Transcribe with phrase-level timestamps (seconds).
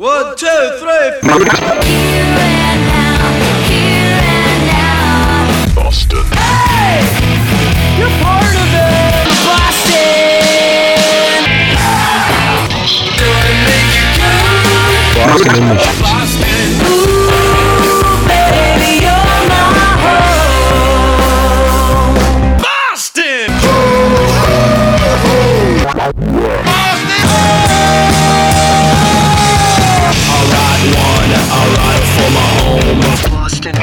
[0.00, 0.46] One, two,
[0.78, 1.10] three.
[5.74, 6.24] Boston.
[7.98, 9.28] You're part of it.
[9.44, 10.40] Boston.
[13.18, 14.40] Gonna make you good.
[15.20, 16.00] Boston Emissions.
[16.00, 16.19] Boston.
[32.70, 33.74] Boston.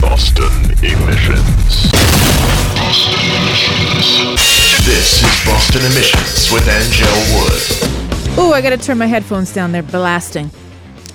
[0.00, 0.52] Boston
[0.84, 1.90] Emissions.
[2.78, 4.86] Boston Emissions.
[4.86, 8.38] This is Boston Emissions with Anngelle Wood.
[8.38, 9.72] Ooh, I gotta turn my headphones down.
[9.72, 10.52] They're blasting.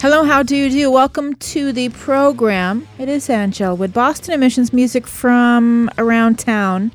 [0.01, 0.91] Hello, how do you do?
[0.91, 2.85] Welcome to the program.
[2.97, 6.91] It is Anngelle with Boston Emissions music from around town,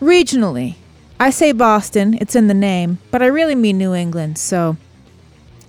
[0.00, 0.74] regionally.
[1.20, 4.38] I say Boston, it's in the name, but I really mean New England.
[4.38, 4.76] So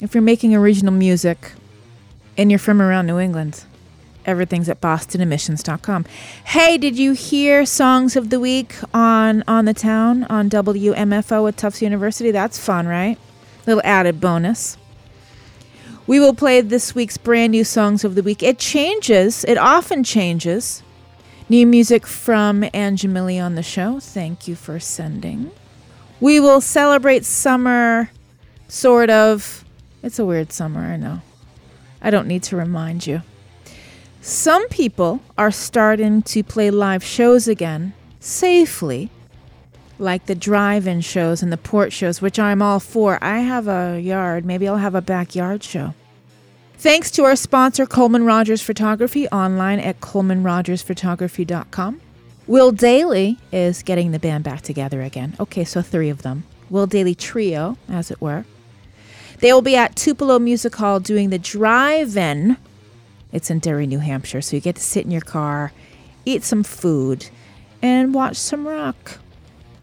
[0.01, 1.51] if you're making original music
[2.37, 3.63] and you're from around New England,
[4.25, 6.05] everything's at bostonemissions.com.
[6.45, 11.57] Hey, did you hear Songs of the Week on on the town on WMFO at
[11.57, 12.31] Tufts University?
[12.31, 13.17] That's fun, right?
[13.65, 14.77] Little added bonus.
[16.07, 18.43] We will play this week's brand new Songs of the Week.
[18.43, 20.83] It changes, it often changes.
[21.47, 23.99] New music from Angie on the show.
[23.99, 25.51] Thank you for sending.
[26.19, 28.09] We will celebrate summer,
[28.67, 29.63] sort of.
[30.01, 31.21] It's a weird summer, I know.
[32.05, 33.23] I don't need to remind you.
[34.21, 39.09] Some people are starting to play live shows again safely,
[39.97, 43.17] like the drive in shows and the port shows, which I'm all for.
[43.23, 44.45] I have a yard.
[44.45, 45.95] Maybe I'll have a backyard show.
[46.77, 52.01] Thanks to our sponsor, Coleman Rogers Photography, online at colemanrogersphotography.com.
[52.45, 55.35] Will Dailey is getting the band back together again.
[55.39, 56.43] Okay, so three of them.
[56.69, 58.45] Will Dailey Trio, as it were.
[59.45, 62.57] They will be at Tupelo Music Hall doing the drive in.
[63.31, 65.71] It's in Derry, New Hampshire, so you get to sit in your car,
[66.25, 67.27] eat some food,
[67.79, 69.19] and watch some rock.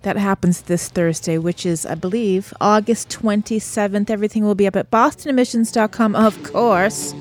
[0.03, 4.11] That happens this Thursday, which is, I believe, August 27th.
[4.11, 7.15] Everything will be up at bostonemissions.com, of course.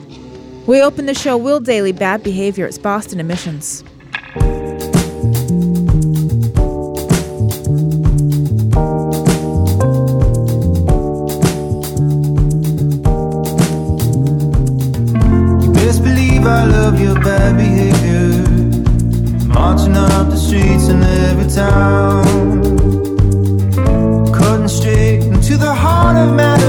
[0.66, 2.66] We open the show Will Dailey Bad Behavior.
[2.66, 3.84] It's Boston Emissions.
[17.02, 18.32] Your bad behavior.
[19.48, 22.24] Marching up the streets in every town.
[24.32, 26.61] Cutting straight into the heart of matters.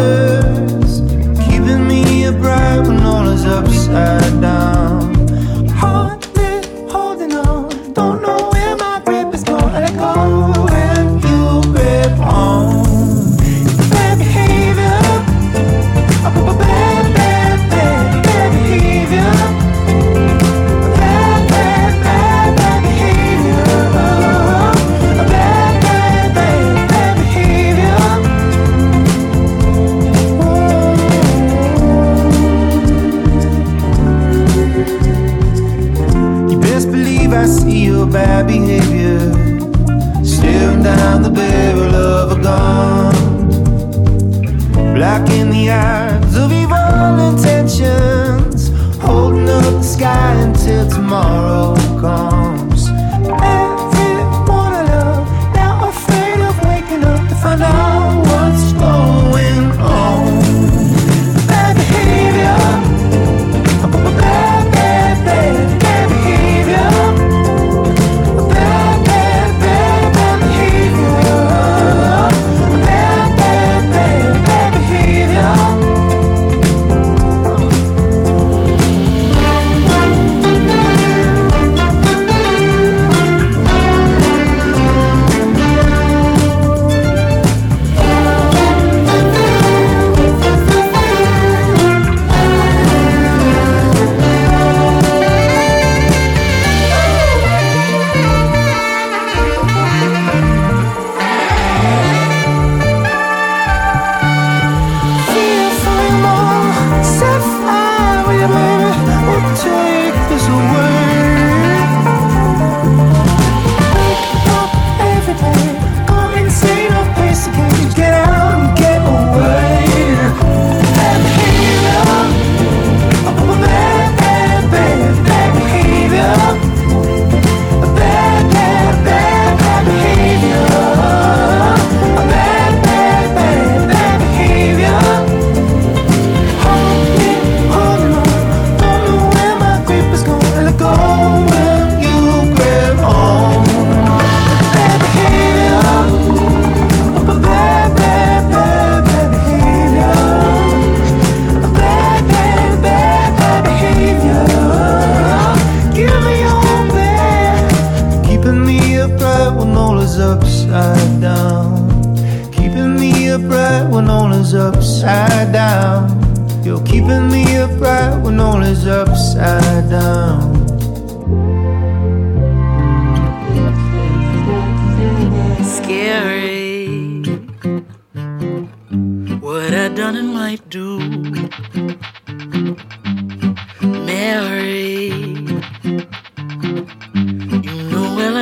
[51.12, 51.51] Tomorrow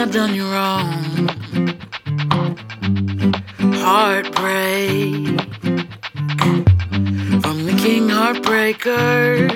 [0.00, 1.28] I've done you wrong.
[3.84, 5.38] Heartbreak
[7.42, 9.50] from the King Heartbreaker.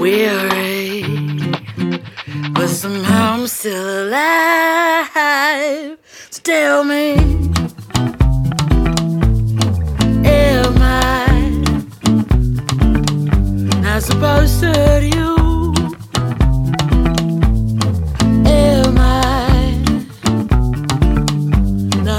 [0.00, 1.04] Weary,
[2.52, 5.96] but somehow I'm still alive.
[6.30, 7.14] So tell me.
[10.26, 11.28] Am I
[13.82, 15.33] not supposed to hurt you?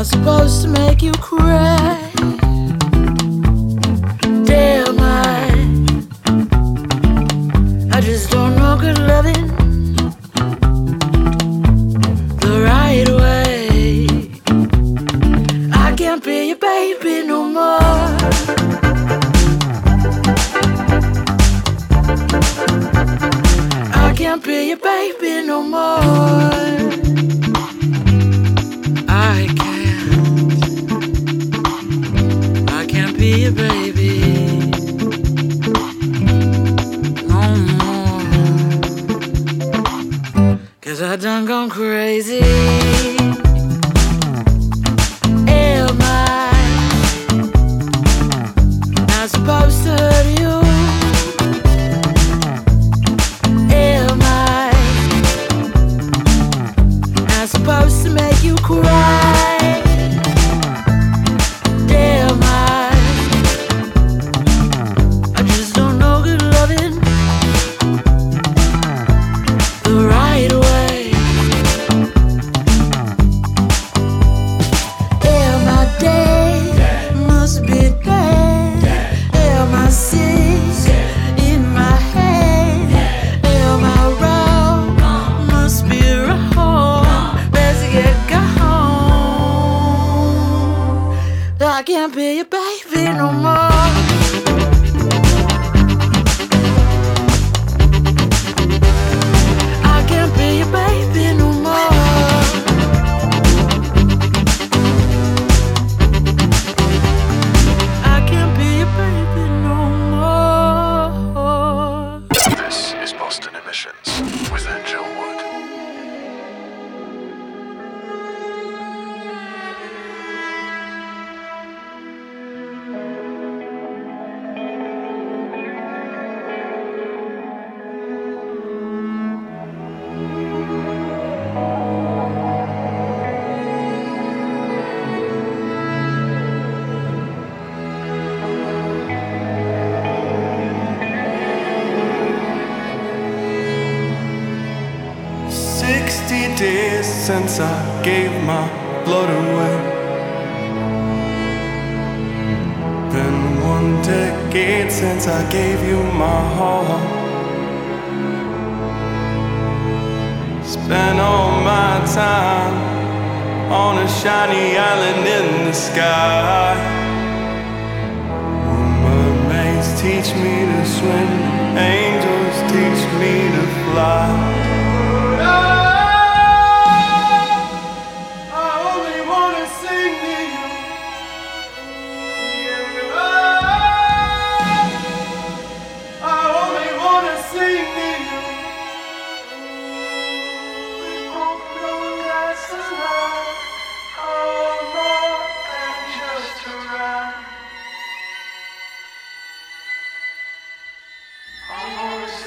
[0.05, 2.11] was supposed to make you cry.
[4.45, 5.49] Damn, I,
[7.91, 9.47] I just don't know good loving
[12.43, 14.07] the right way.
[15.73, 18.15] I can't be your baby no more.
[24.03, 26.94] I can't be your baby no more.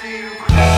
[0.09, 0.78] you cry.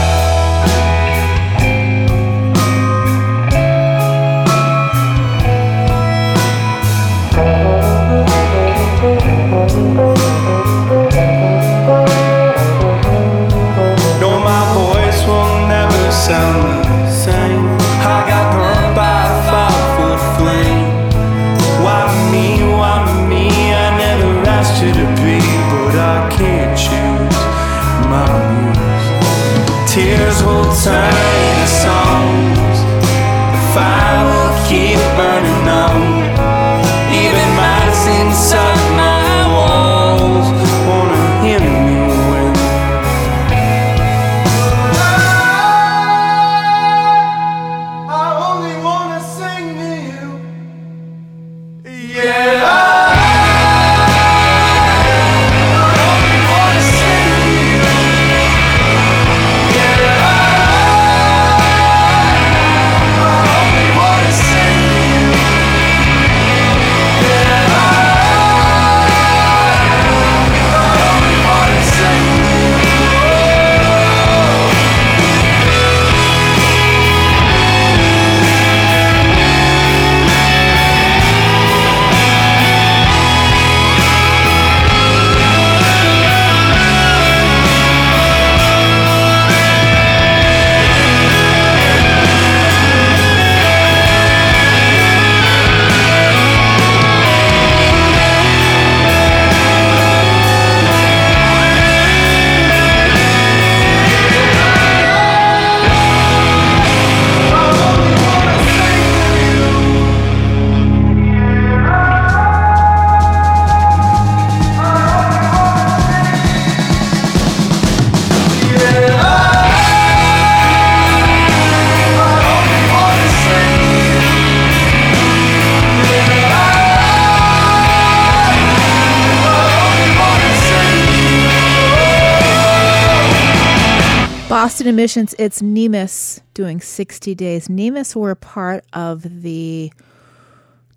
[134.61, 137.69] Boston Emissions, it's Nemes doing 60 days.
[137.69, 139.91] Nemes were part of the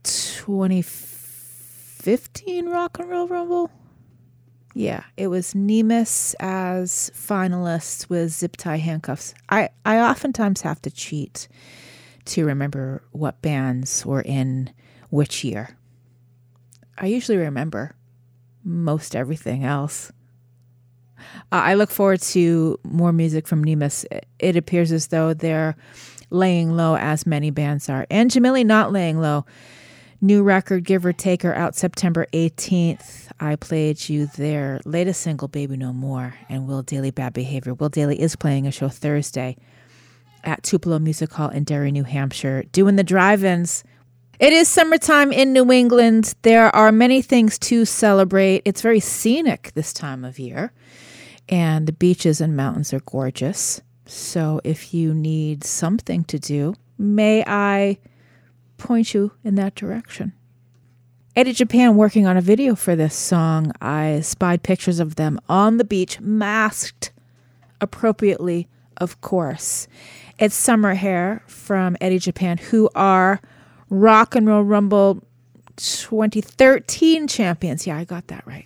[0.03, 3.72] 2015 Rock and Roll Rumble.
[4.74, 9.34] Yeah, it was Nemes as finalists with Zip Tie Handcuffs.
[9.48, 11.48] I, I oftentimes have to cheat
[12.25, 14.74] to remember what bands were in
[15.10, 15.77] which year.
[16.98, 17.96] I usually remember
[18.62, 20.12] most everything else.
[21.51, 24.05] Uh, I look forward to more music from Nemes.
[24.39, 25.75] It- appears as though they're
[26.29, 28.05] laying low, as many bands are.
[28.09, 29.45] Anjimile not laying low.
[30.21, 33.27] New record, Give or Take, are out September 18th.
[33.39, 37.73] I played you their latest single, Baby No More, and Will Dailey Bad Behavior.
[37.73, 39.57] Will Dailey is playing a show Thursday
[40.43, 43.83] at Tupelo Music Hall in Derry, New Hampshire, doing the drive ins.
[44.39, 46.33] It is summertime in New England.
[46.41, 48.61] There are many things to celebrate.
[48.65, 50.71] It's very scenic this time of year,
[51.50, 53.81] and the beaches and mountains are gorgeous.
[54.05, 57.97] So if you need something to do, may I
[58.77, 60.33] point you in that direction?
[61.35, 63.71] Eddie Japan working on a video for this song.
[63.81, 67.12] I spied pictures of them on the beach, masked
[67.81, 69.88] appropriately, of course.
[70.38, 73.41] It's Summer Hair from Eddie Japan, who are
[73.89, 75.23] Rock and Roll Rumble
[75.77, 77.88] 2013 champions.
[77.88, 78.65] Yeah, I got that right.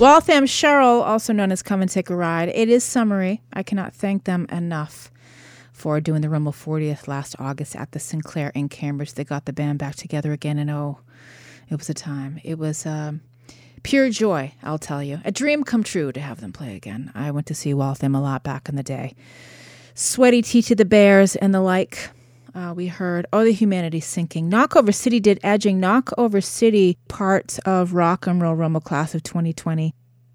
[0.10, 2.48] Waltham Cheryl, also known as Come and Take a Ride.
[2.48, 3.42] It is summery.
[3.52, 5.10] I cannot thank them enough
[5.74, 9.12] for doing the Rumble 40th last August at the Sinclair in Cambridge.
[9.12, 11.00] They got the band back together again, and oh,
[11.68, 12.40] it was a time.
[12.42, 13.20] It was um,
[13.82, 15.20] pure joy, I'll tell you.
[15.22, 17.12] A dream come true to have them play again.
[17.14, 19.14] I went to see Waltham a lot back in the day.
[19.94, 20.72] Sweaty T.T.
[20.72, 22.08] the Bear's and the like.
[22.54, 24.48] Uh, we heard Oh the Humanity Sinking.
[24.48, 25.78] Knock Over City did edging.
[25.78, 29.94] Knock Over City parts of Rock and Roll Rumble Class of 2020.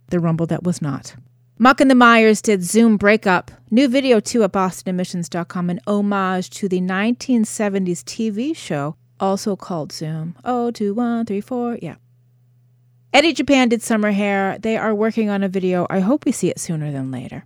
[0.10, 1.15] The Rumble that was not.
[1.58, 3.51] Muck and the Mires did Zoom Breakup.
[3.71, 5.69] New video too at bostonemissions.com.
[5.69, 10.36] An homage to the 1970s TV show, also called Zoom.
[10.43, 11.78] Oh, two, one, three, four.
[11.82, 11.95] Yeah.
[13.13, 14.58] Eddie Japan did Summer Hair.
[14.60, 15.88] They are working on a video.
[15.89, 17.45] I hope we see it sooner than later.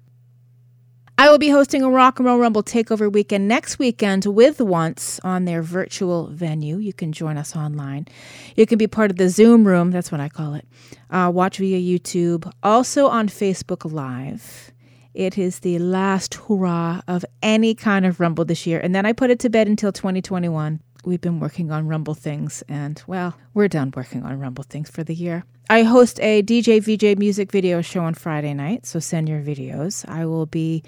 [1.20, 5.20] I will be hosting a Rock and Roll Rumble Takeover weekend next weekend with Once
[5.22, 6.78] on their virtual venue.
[6.78, 8.08] You can join us online.
[8.56, 10.66] You can be part of the Zoom room, that's what I call it.
[11.10, 14.72] Uh, watch via YouTube, also on Facebook Live.
[15.14, 18.80] It is the last hurrah of any kind of Rumble this year.
[18.80, 20.80] And then I put it to bed until 2021.
[21.06, 25.04] We've been working on Rumble things, and well, we're done working on Rumble things for
[25.04, 25.46] the year.
[25.70, 30.08] I host a DJ VJ music video show on Friday night, so send your videos.
[30.10, 30.84] I will be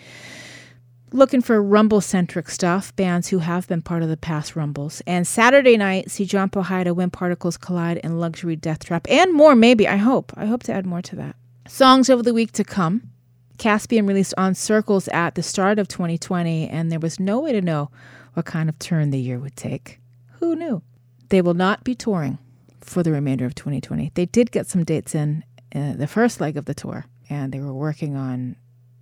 [1.14, 5.02] looking for Rumble centric stuff, bands who have been part of the past Rumbles.
[5.08, 9.56] And Saturday night, see John Powhida, When Particles Collide, and Luxury Death Trap, and more,
[9.56, 9.88] maybe.
[9.88, 10.34] I hope.
[10.36, 11.38] I hope to add more to that.
[11.68, 13.12] Songs over the week to come.
[13.58, 17.62] Caspian released On Circles at the start of 2020, and there was no way to
[17.62, 17.92] know
[18.34, 20.01] what kind of turn the year would take.
[20.42, 20.82] Who knew?
[21.30, 22.40] They will not be touring
[22.82, 24.12] for the remainder of 2020.
[24.16, 27.60] They did get some dates in uh, the first leg of the tour, and they
[27.60, 28.58] were working on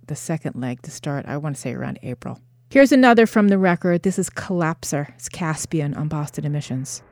[0.06, 2.40] the second leg to start, I want to say around April.
[2.68, 4.02] Here's another from the record.
[4.02, 5.08] This is Collapser.
[5.14, 7.02] It's Caspian on Boston Emissions.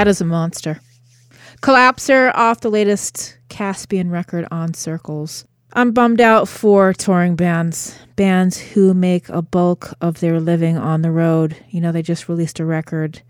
[0.00, 0.80] That is a monster.
[1.60, 5.44] Collapser off the latest Caspian record on Circles.
[5.74, 11.02] I'm bummed out for touring bands, bands who make a bulk of their living on
[11.02, 11.54] the road.
[11.68, 13.20] You know, they just released a record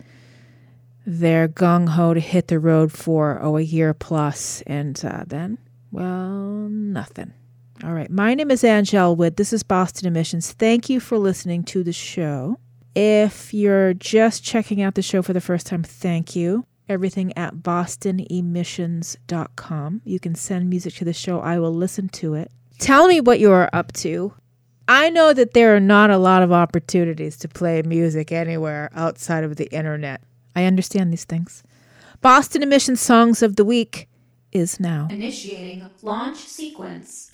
[1.05, 5.59] they're gung ho to hit the road for oh a year plus, and uh, then
[5.91, 7.33] well nothing.
[7.83, 9.39] All right, my name is Anngelle Wood.
[9.39, 10.53] This is Boston Emissions.
[10.53, 12.61] Thank you for listening to the show.
[12.95, 16.67] If you're just checking out the show for the first time, thank you.
[16.89, 20.03] Everything at bostonemissions.com.
[20.05, 21.41] You can send music to the show.
[21.41, 22.51] I will listen to it.
[22.79, 24.35] Tell me what you are up to.
[24.89, 29.45] I know that there are not a lot of opportunities to play music anywhere outside
[29.45, 30.21] of the internet.
[30.57, 31.63] I understand these things.
[32.21, 34.09] Boston Emissions Songs of the Week
[34.51, 35.07] is now.
[35.11, 37.31] Initiating launch sequence.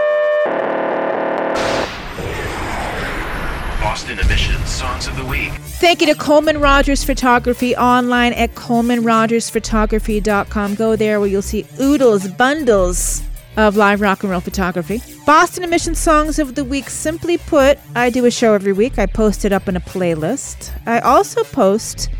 [3.87, 5.53] Boston Emissions Songs of the Week.
[5.78, 10.74] Thank you to Coleman Rogers Photography online at colemanrogersphotography.com.
[10.74, 13.22] Go there where you'll see oodles, bundles
[13.57, 15.01] of live rock and roll photography.
[15.24, 16.91] Boston Emissions Songs of the Week.
[16.91, 18.99] Simply put, I do a show every week.
[18.99, 20.72] I post it up in a playlist.
[20.84, 22.11] I also post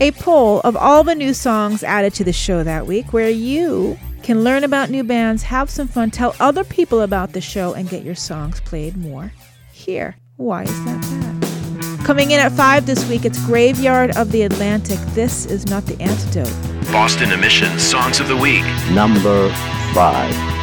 [0.00, 3.96] a poll of all the new songs added to the show that week where you
[4.24, 7.88] can learn about new bands, have some fun, tell other people about the show, and
[7.88, 9.32] get your songs played more
[9.72, 10.16] here.
[10.38, 12.04] Why is that bad?
[12.04, 14.98] Coming in at 5 this week, it's Graveyard of the Atlantic.
[15.14, 16.52] This is not the antidote.
[16.92, 18.64] Boston Emissions Songs of the Week.
[18.92, 19.50] Number
[19.94, 20.55] 5.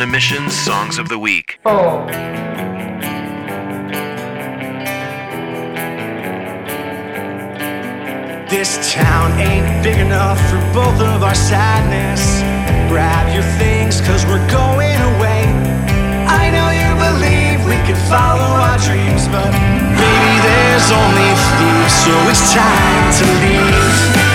[0.00, 1.58] Boston Emissions Songs of the Week.
[8.48, 12.40] This town ain't big enough for both of our sadness.
[12.88, 15.44] Grab your things, cause we're going away.
[16.28, 19.52] I know you believe we could follow our dreams, but
[20.00, 21.30] maybe there's only
[21.60, 24.29] few, so it's time to leave.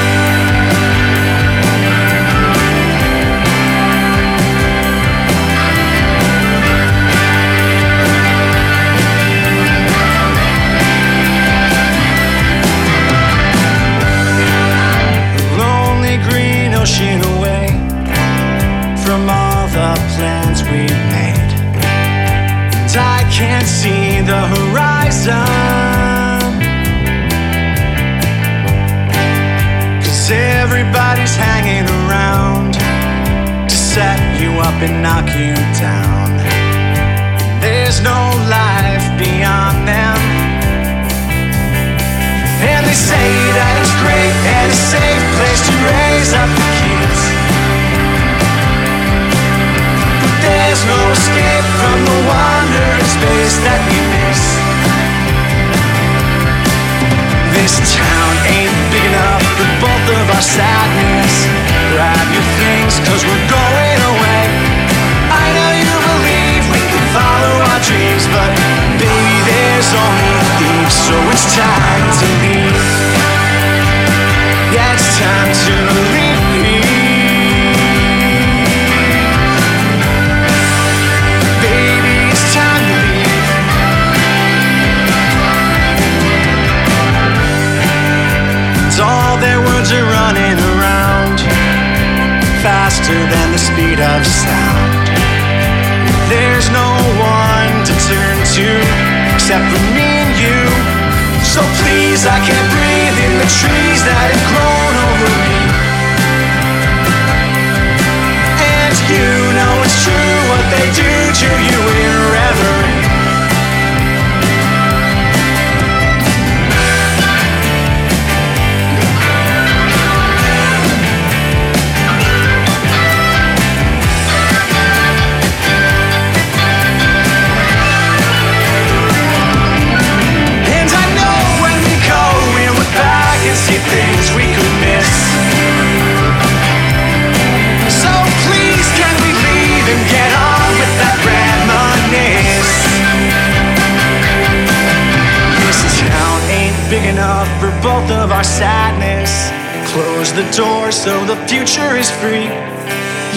[152.06, 152.50] is free.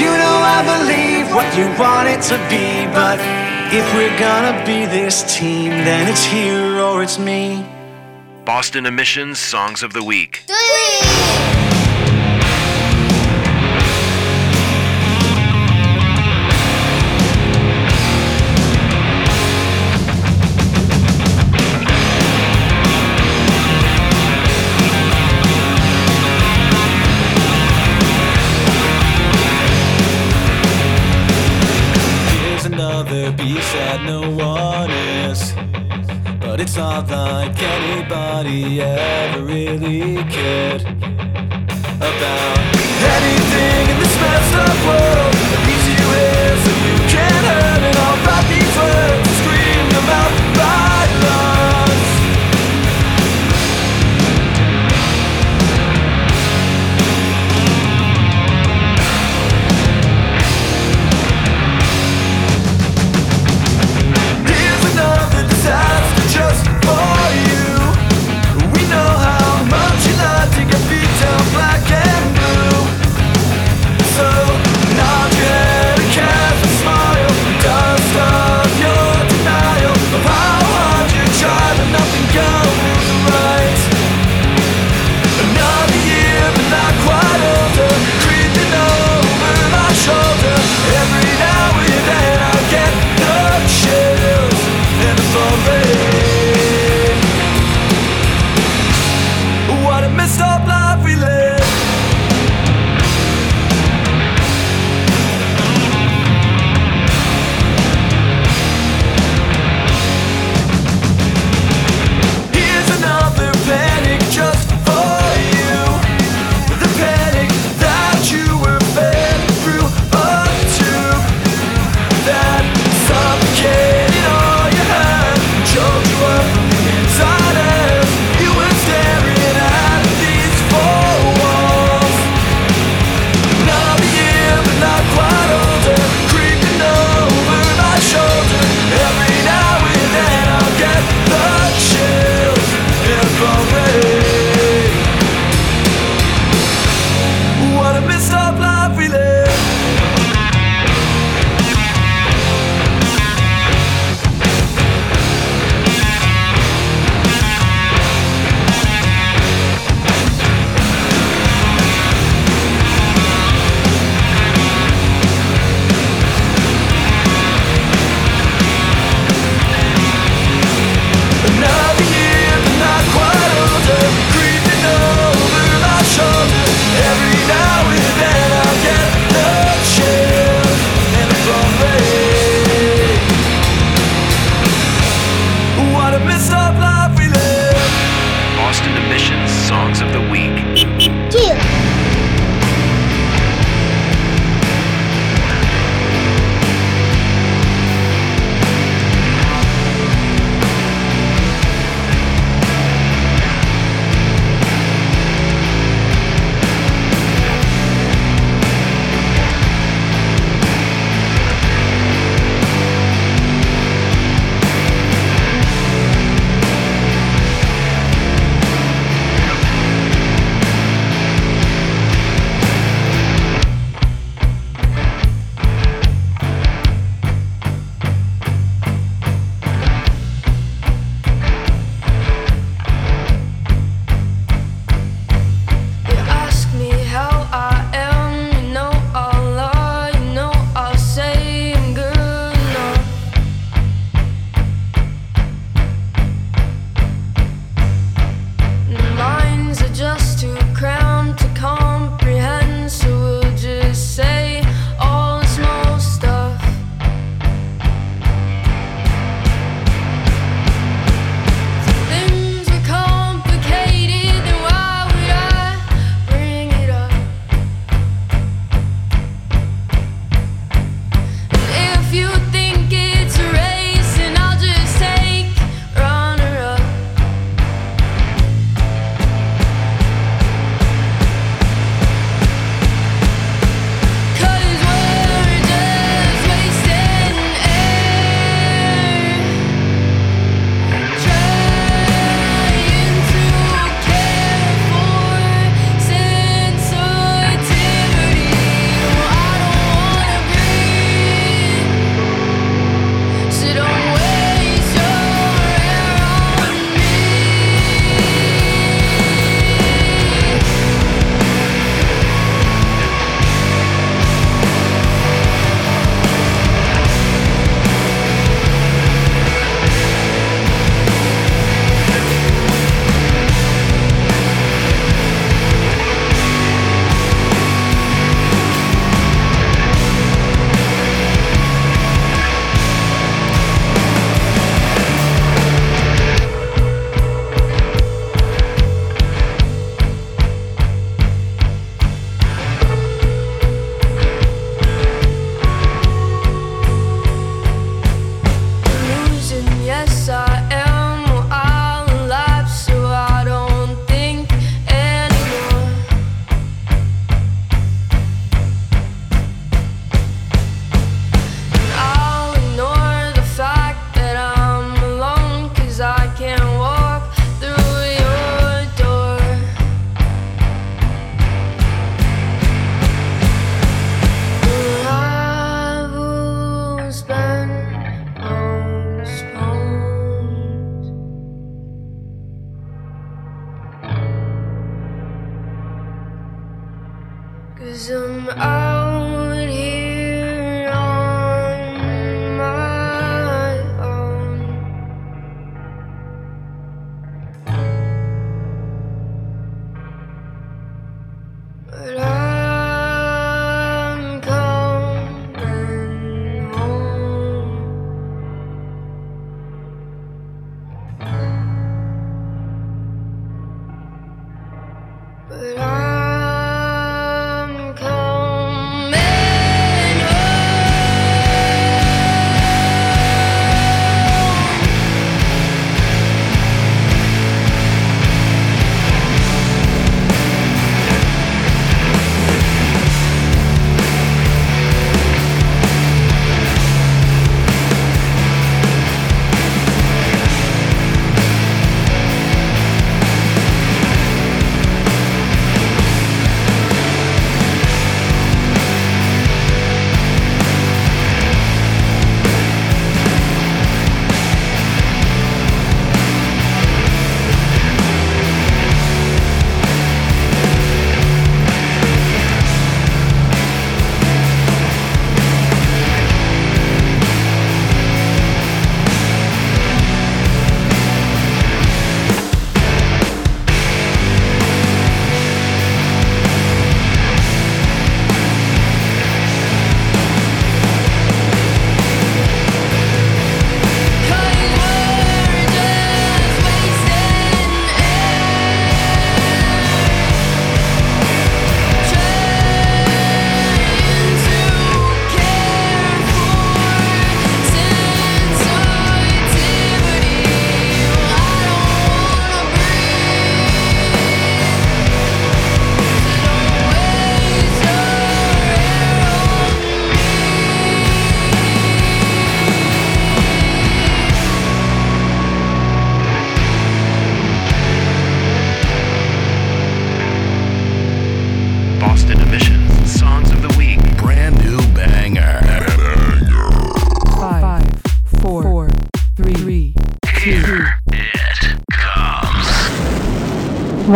[0.02, 3.18] You know I believe what you want it to be, but
[3.72, 7.64] if we're gonna be this team, then it's here or it's me.
[8.44, 10.42] Boston Emissions Songs of the Week.
[10.46, 11.47] Three.
[33.38, 35.52] be sad, no one is.
[36.40, 40.82] But it's not like anybody ever really cared
[42.08, 42.58] about
[43.16, 45.34] anything in this messed up world.
[45.52, 46.10] The easier
[46.50, 47.97] is if you can't hurt it.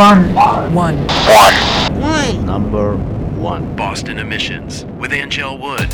[0.03, 0.34] One.
[0.34, 0.96] One.
[1.07, 1.55] One.
[2.00, 2.44] One.
[2.44, 3.76] Number one.
[3.76, 5.91] Boston Emissions with Anngelle Wood.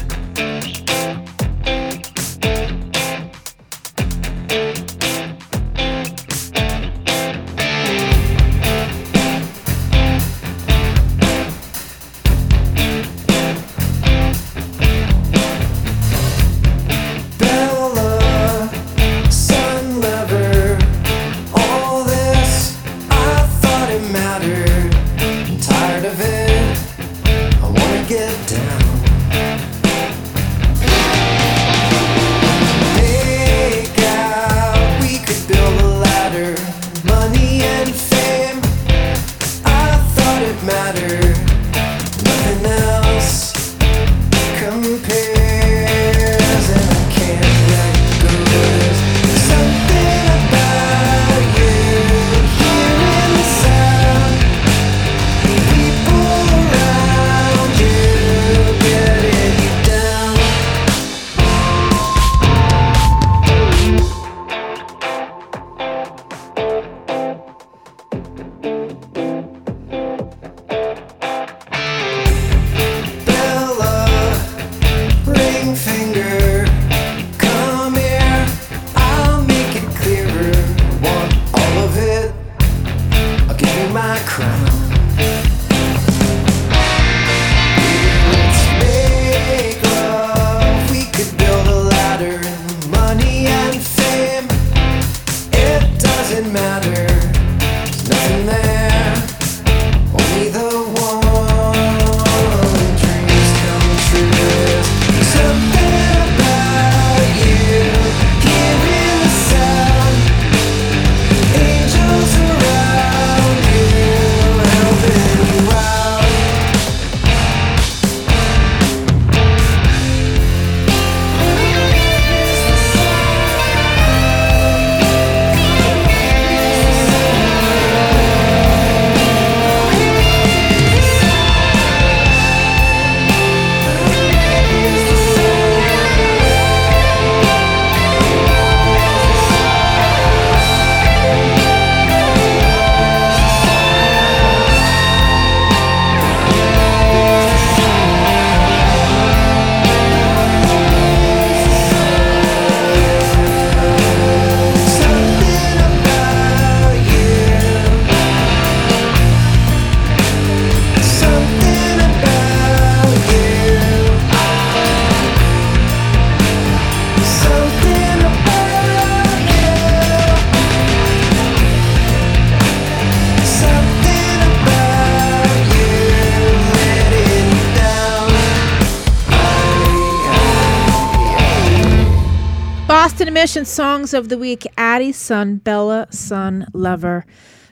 [183.59, 187.26] Emission Songs of the Week Addie's son, Bella Son Lover,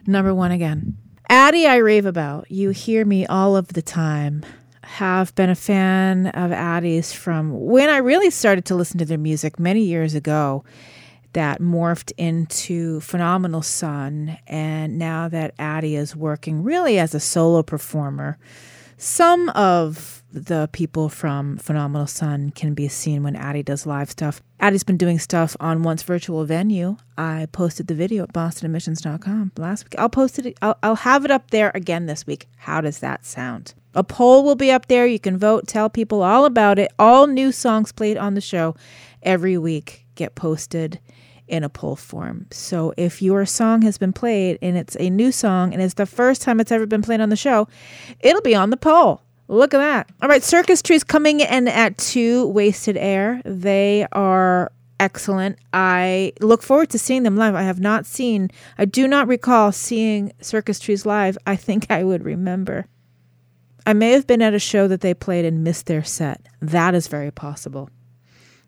[0.04, 0.96] number one again.
[1.28, 2.50] Addie, I rave about.
[2.50, 4.44] You hear me all of the time.
[4.82, 9.16] Have been a fan of Addie's from when I really started to listen to their
[9.16, 10.64] music many years ago.
[11.34, 14.38] That morphed into Phenomenal Sun.
[14.48, 18.38] and now that Addie is working really as a solo performer,
[18.96, 24.42] some of the people from Phenomenal Sun can be seen when Addie does live stuff.
[24.60, 26.96] Addie's been doing stuff on Once Virtual Venue.
[27.16, 29.94] I posted the video at bostonemissions.com last week.
[29.98, 32.48] I'll post it, I'll, I'll have it up there again this week.
[32.56, 33.74] How does that sound?
[33.94, 35.06] A poll will be up there.
[35.06, 36.92] You can vote, tell people all about it.
[36.98, 38.76] All new songs played on the show
[39.22, 41.00] every week get posted
[41.48, 42.46] in a poll form.
[42.50, 46.06] So if your song has been played and it's a new song and it's the
[46.06, 47.68] first time it's ever been played on the show,
[48.20, 49.22] it'll be on the poll.
[49.48, 50.10] Look at that.
[50.20, 53.40] All right, Circus Trees coming in at two, Wasted Air.
[53.44, 55.58] They are excellent.
[55.72, 57.54] I look forward to seeing them live.
[57.54, 61.38] I have not seen, I do not recall seeing Circus Trees live.
[61.46, 62.86] I think I would remember.
[63.86, 66.40] I may have been at a show that they played and missed their set.
[66.60, 67.88] That is very possible.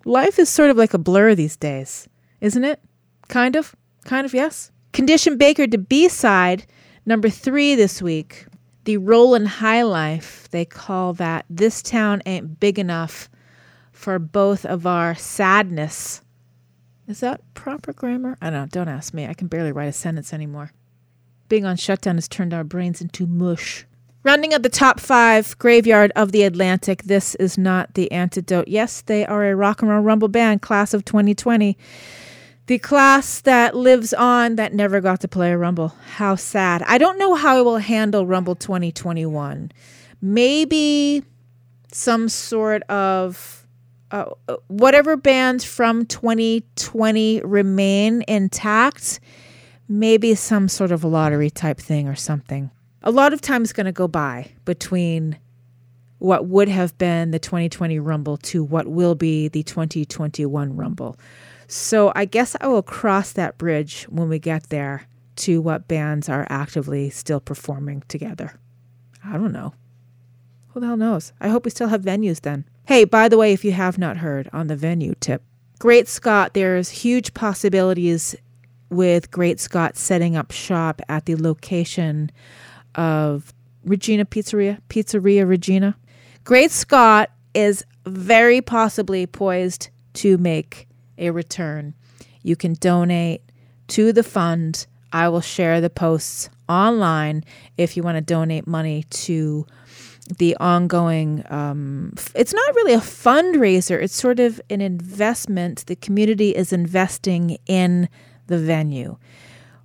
[0.04, 2.08] Life is sort of like a blur these days,
[2.40, 2.80] isn't it?
[3.26, 3.74] Kind of.
[4.04, 4.70] Kind of, yes.
[4.92, 6.66] Condition Baker to B side,
[7.04, 8.46] number three this week.
[8.88, 13.28] The Rollin' High Life, they call that This Town Ain't Big Enough
[13.92, 16.22] for both of our sadness.
[17.06, 18.38] Is that proper grammar?
[18.40, 18.66] I don't know.
[18.70, 19.26] Don't ask me.
[19.26, 20.72] I can barely write a sentence anymore.
[21.50, 23.84] Being on shutdown has turned our brains into mush.
[24.22, 27.02] Rounding out the top five, Graveyard of the Atlantic.
[27.02, 28.68] This is not the antidote.
[28.68, 31.76] Yes, they are a rock and roll rumble band, class of 2020.
[32.68, 35.94] The class that lives on that never got to play a rumble.
[36.14, 36.82] How sad.
[36.86, 39.72] I don't know how I will handle Rumble 2021.
[40.22, 41.24] Maybe
[41.92, 43.66] some sort of
[44.10, 44.26] uh,
[44.68, 49.20] whatever bands from 2020 remain intact,
[49.88, 52.70] maybe some sort of lottery type thing or something
[53.02, 55.38] a lot of time is going to go by between
[56.18, 61.16] what would have been the 2020 Rumble to what will be the 2021 Rumble.
[61.68, 65.06] So I guess I will cross that bridge when we get there
[65.36, 68.58] to what bands are actively still performing together.
[69.24, 69.74] I don't know.
[70.68, 71.32] Who the hell knows?
[71.40, 72.64] I hope we still have venues then.
[72.86, 75.42] Hey, by the way, if you have not heard on the venue tip,
[75.78, 78.34] Great Scott, there's huge possibilities
[78.90, 82.32] with Great Scott setting up shop at the location
[82.94, 83.52] of
[83.84, 85.96] Regina Pizzeria, Pizzeria Regina.
[86.44, 90.87] Great Scott is very possibly poised to make
[91.18, 91.94] a return.
[92.42, 93.42] You can donate
[93.88, 94.86] to the fund.
[95.12, 97.44] I will share the posts online
[97.76, 99.66] if you want to donate money to
[100.36, 106.54] the ongoing um, it's not really a fundraiser it's sort of an investment the community
[106.54, 108.06] is investing in
[108.46, 109.16] the venue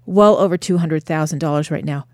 [0.05, 2.05] well over $200000 right now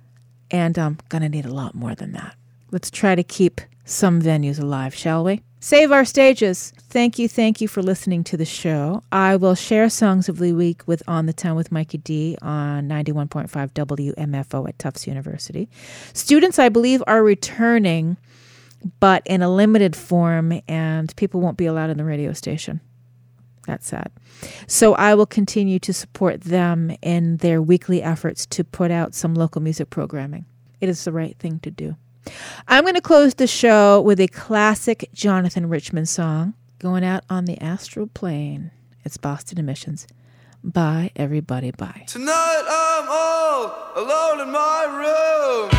[0.52, 2.36] and I'm to need a lot more than that.
[2.72, 5.42] Let's try to keep some venues alive, shall we?
[5.62, 6.72] Save our stages.
[6.78, 9.04] Thank you, thank you for listening to the show.
[9.12, 12.88] I will share songs of the week with On the Town with Mikey D on
[12.88, 15.68] 91.5 WMFO at Tufts University.
[16.14, 18.16] Students, I believe, are returning,
[19.02, 22.80] but in a limited form, and people won't be allowed in the radio station.
[23.68, 24.14] That's sad.
[24.66, 29.36] So I will continue to support them in their weekly efforts to put out some
[29.36, 30.46] local music programming.
[30.80, 31.98] It is the right thing to do.
[32.68, 37.46] I'm going to close the show with a classic Jonathan Richman song, Going Out on
[37.46, 38.72] the Astral Plane.
[39.04, 40.08] It's Boston Emissions.
[40.64, 41.72] Bye, everybody.
[41.72, 42.04] Bye.
[42.08, 45.70] Tonight I'm all alone in my room.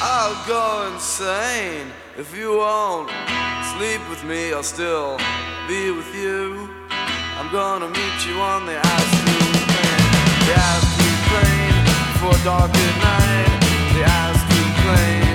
[0.00, 3.10] I'll go insane if you won't
[3.76, 4.52] sleep with me.
[4.52, 5.18] I'll still
[5.68, 6.68] be with you.
[7.36, 10.08] I'm gonna meet you on the astral plane.
[10.48, 11.78] The astral plane
[12.12, 13.52] before dark at night.
[13.96, 15.25] The astral plane,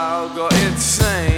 [0.00, 1.37] I'll go insane.